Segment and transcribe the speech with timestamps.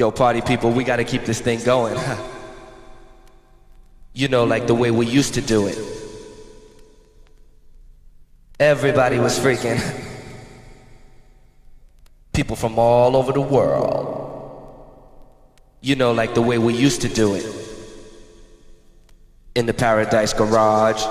[0.00, 1.94] Yo, party people, we gotta keep this thing going.
[4.14, 5.78] you know, like the way we used to do it.
[8.58, 9.78] Everybody was freaking.
[12.32, 14.16] People from all over the world.
[15.82, 17.44] You know, like the way we used to do it.
[19.54, 21.04] In the Paradise Garage.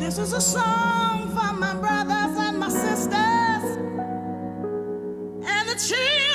[0.00, 2.19] This is a song for my brothers
[5.88, 6.29] and